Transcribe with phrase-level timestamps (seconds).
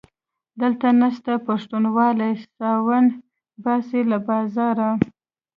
[0.61, 3.03] دلته نسته پښتونواله- ساوڼ
[3.63, 4.89] باسي له بازاره